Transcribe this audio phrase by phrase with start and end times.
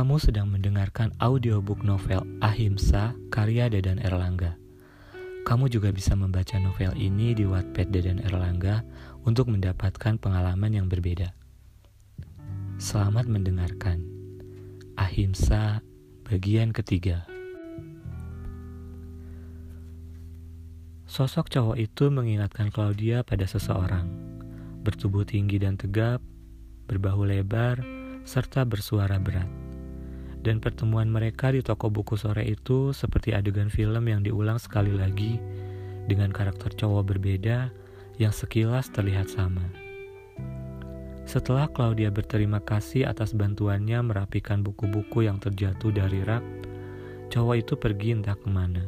[0.00, 4.56] Kamu sedang mendengarkan audiobook novel Ahimsa karya Dedan Erlangga.
[5.44, 8.80] Kamu juga bisa membaca novel ini di Wattpad Dedan Erlangga
[9.28, 11.36] untuk mendapatkan pengalaman yang berbeda.
[12.80, 14.00] Selamat mendengarkan.
[14.96, 15.84] Ahimsa
[16.24, 17.28] bagian ketiga.
[21.04, 24.08] Sosok cowok itu mengingatkan Claudia pada seseorang.
[24.80, 26.24] Bertubuh tinggi dan tegap,
[26.88, 27.84] berbahu lebar,
[28.24, 29.59] serta bersuara berat
[30.40, 35.36] dan pertemuan mereka di toko buku sore itu seperti adegan film yang diulang sekali lagi
[36.08, 37.68] dengan karakter cowok berbeda
[38.16, 39.64] yang sekilas terlihat sama.
[41.28, 46.42] Setelah Claudia berterima kasih atas bantuannya merapikan buku-buku yang terjatuh dari rak,
[47.30, 48.82] cowok itu pergi entah ke mana.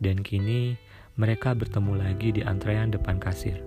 [0.00, 0.80] Dan kini
[1.20, 3.60] mereka bertemu lagi di antrean depan kasir.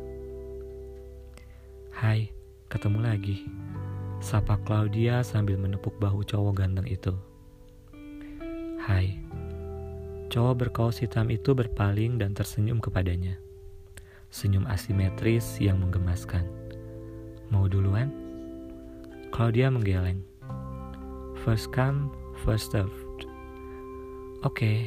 [1.93, 2.33] Hai,
[2.73, 3.45] ketemu lagi.
[4.23, 7.11] Sapa Claudia sambil menepuk bahu cowok ganteng itu.
[8.79, 9.19] Hai.
[10.31, 13.35] Cowok berkaos hitam itu berpaling dan tersenyum kepadanya.
[14.31, 16.47] Senyum asimetris yang menggemaskan.
[17.51, 18.15] Mau duluan?
[19.35, 20.23] Claudia menggeleng.
[21.43, 22.07] First come,
[22.47, 23.27] first served.
[24.39, 24.77] Oke, okay,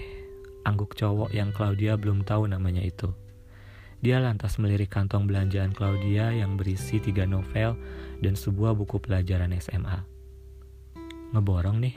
[0.65, 3.13] angguk cowok yang Claudia belum tahu namanya itu.
[4.01, 7.77] Dia lantas melirik kantong belanjaan Claudia yang berisi tiga novel
[8.21, 10.05] dan sebuah buku pelajaran SMA.
[11.35, 11.97] Ngeborong nih.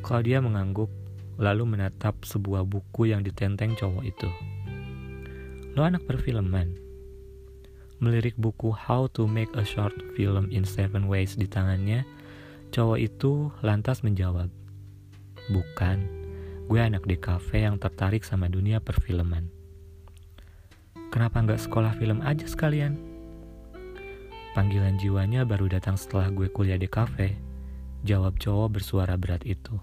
[0.00, 0.88] Claudia mengangguk,
[1.36, 4.30] lalu menatap sebuah buku yang ditenteng cowok itu.
[5.74, 6.78] Lo anak perfilman.
[7.98, 12.06] Melirik buku How to Make a Short Film in Seven Ways di tangannya,
[12.70, 14.46] cowok itu lantas menjawab,
[15.48, 16.04] Bukan,
[16.68, 19.48] gue anak di kafe yang tertarik sama dunia perfilman.
[21.08, 23.07] Kenapa nggak sekolah film aja sekalian?
[24.58, 27.38] Panggilan jiwanya baru datang setelah gue kuliah di kafe.
[28.02, 29.78] Jawab cowok bersuara berat itu.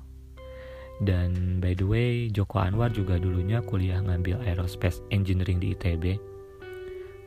[1.00, 6.20] Dan by the way, Joko Anwar juga dulunya kuliah ngambil Aerospace Engineering di ITB.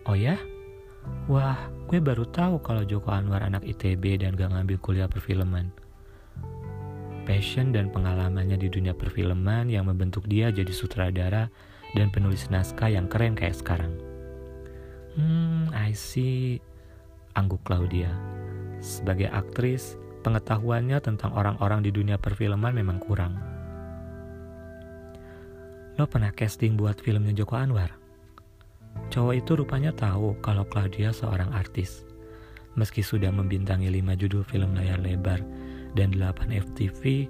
[0.04, 0.36] Oh ya?
[1.24, 1.56] Wah,
[1.88, 5.72] gue baru tahu kalau Joko Anwar anak ITB dan gak ngambil kuliah perfilman.
[7.24, 11.48] Passion dan pengalamannya di dunia perfilman yang membentuk dia jadi sutradara
[11.96, 13.96] dan penulis naskah yang keren kayak sekarang.
[15.16, 16.60] Hmm, I see,
[17.38, 18.10] angguk Claudia.
[18.82, 19.94] Sebagai aktris,
[20.26, 23.38] pengetahuannya tentang orang-orang di dunia perfilman memang kurang.
[25.94, 27.94] Lo pernah casting buat filmnya Joko Anwar?
[29.14, 32.02] Cowok itu rupanya tahu kalau Claudia seorang artis.
[32.74, 35.42] Meski sudah membintangi lima judul film layar lebar
[35.94, 37.26] dan 8 FTV,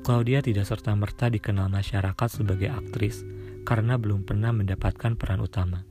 [0.00, 3.24] Claudia tidak serta-merta dikenal masyarakat sebagai aktris
[3.68, 5.89] karena belum pernah mendapatkan peran utama.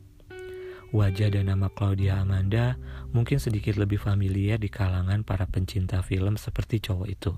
[0.89, 2.73] Wajah dan nama Claudia Amanda
[3.13, 7.31] mungkin sedikit lebih familiar di kalangan para pencinta film seperti cowok itu.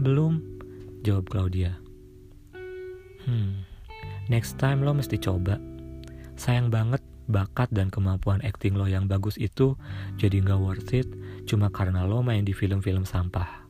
[0.00, 0.40] Belum,
[1.04, 1.76] jawab Claudia.
[3.28, 3.68] Hmm,
[4.32, 5.60] next time lo mesti coba.
[6.40, 9.76] Sayang banget bakat dan kemampuan akting lo yang bagus itu
[10.16, 11.06] jadi nggak worth it
[11.44, 13.68] cuma karena lo main di film-film sampah.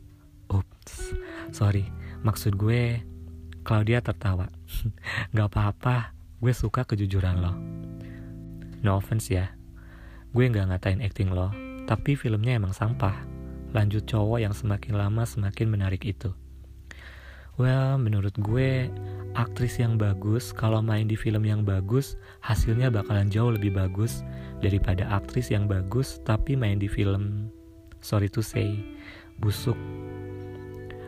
[0.54, 1.18] Ups,
[1.50, 1.90] sorry,
[2.22, 3.02] maksud gue
[3.66, 4.50] Claudia tertawa.
[5.36, 7.54] Gak apa-apa, gue suka kejujuran lo.
[8.80, 9.52] No offense ya,
[10.32, 11.52] gue gak ngatain acting lo,
[11.84, 13.16] tapi filmnya emang sampah.
[13.76, 16.32] Lanjut cowok yang semakin lama semakin menarik itu.
[17.60, 18.88] Well, menurut gue,
[19.36, 24.24] aktris yang bagus kalau main di film yang bagus, hasilnya bakalan jauh lebih bagus
[24.64, 27.52] daripada aktris yang bagus tapi main di film,
[28.00, 28.80] sorry to say,
[29.44, 29.76] busuk.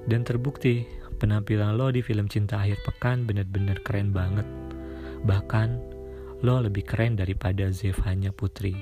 [0.05, 0.85] Dan terbukti,
[1.23, 4.45] penampilan lo di film Cinta Akhir Pekan bener-bener keren banget.
[5.25, 5.92] Bahkan,
[6.43, 8.75] lo lebih keren daripada Zevanya Putri.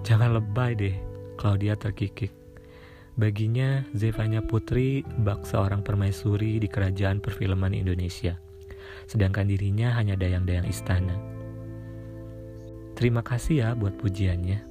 [0.00, 0.96] Jangan lebay deh,
[1.36, 2.32] Claudia terkikik.
[3.20, 8.40] Baginya, Zevanya Putri bak seorang permaisuri di kerajaan perfilman Indonesia.
[9.04, 11.20] Sedangkan dirinya hanya dayang-dayang istana.
[12.96, 14.64] Terima kasih ya buat pujiannya.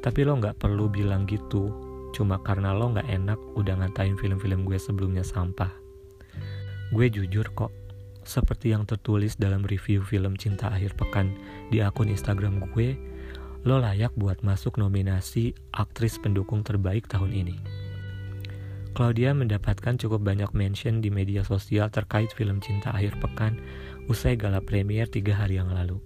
[0.00, 1.68] Tapi lo gak perlu bilang gitu
[2.16, 5.68] cuma karena lo gak enak udah ngatain film-film gue sebelumnya sampah.
[6.96, 7.72] Gue jujur kok,
[8.24, 11.34] seperti yang tertulis dalam review film Cinta Akhir Pekan
[11.72, 12.94] di akun Instagram gue,
[13.62, 17.56] lo layak buat masuk nominasi aktris pendukung terbaik tahun ini.
[18.92, 23.56] Claudia mendapatkan cukup banyak mention di media sosial terkait film Cinta Akhir Pekan
[24.06, 25.96] usai gala premier tiga hari yang lalu.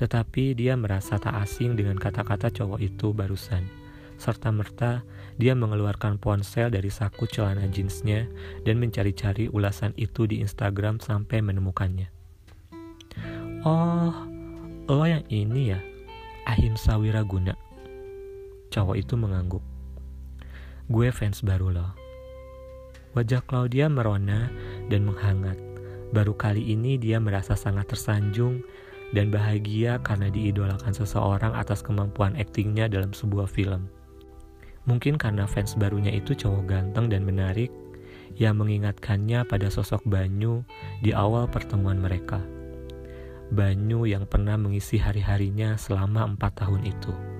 [0.00, 3.83] Tetapi dia merasa tak asing dengan kata-kata cowok itu barusan
[4.16, 5.02] serta-merta
[5.34, 8.30] dia mengeluarkan ponsel dari saku celana jeansnya
[8.62, 12.06] dan mencari-cari ulasan itu di Instagram sampai menemukannya.
[13.64, 14.12] Oh,
[14.86, 15.80] lo yang ini ya,
[16.46, 17.56] Ahimsa Wiraguna.
[18.70, 19.64] Cowok itu mengangguk.
[20.86, 21.88] Gue fans baru lo.
[23.16, 24.50] Wajah Claudia merona
[24.90, 25.56] dan menghangat.
[26.12, 28.60] Baru kali ini dia merasa sangat tersanjung
[29.14, 33.86] dan bahagia karena diidolakan seseorang atas kemampuan aktingnya dalam sebuah film.
[34.84, 37.72] Mungkin karena fans barunya itu cowok ganteng dan menarik
[38.36, 40.66] yang mengingatkannya pada sosok Banyu
[41.00, 42.42] di awal pertemuan mereka.
[43.54, 47.33] Banyu yang pernah mengisi hari-harinya selama empat tahun itu.